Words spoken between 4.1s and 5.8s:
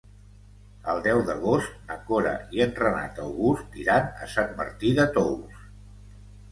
a Sant Martí de Tous.